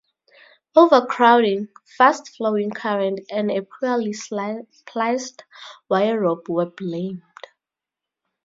Overcrowding, 0.75 1.67
fast 1.95 2.29
flowing 2.35 2.71
current 2.71 3.19
and 3.29 3.51
a 3.51 3.61
poorly 3.61 4.13
spliced 4.13 5.43
wire 5.91 6.21
rope 6.21 6.49
were 6.49 6.65
blamed. 6.65 7.21